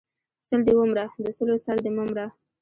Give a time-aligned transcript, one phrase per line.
[0.47, 2.25] سل دې و مره، د سلو سر دې مه مره!